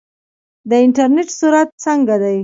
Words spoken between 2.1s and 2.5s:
دی؟